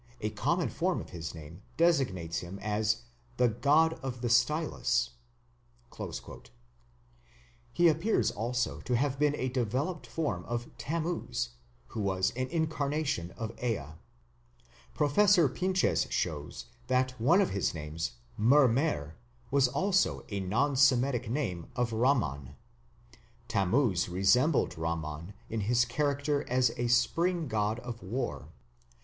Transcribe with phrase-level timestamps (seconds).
[0.19, 3.03] A common form of his name designates him as
[3.37, 5.11] the 'god of the stylus'."
[7.71, 11.49] He appears also to have been a developed form of Tammuz,
[11.89, 13.89] who was an incarnation of Ea.
[14.95, 19.13] Professor Pinches shows that one of his names, Mermer,
[19.51, 22.55] was also a non Semitic name of Ramman.
[23.47, 28.49] Tammuz resembled Ramman in his character as a spring god of war.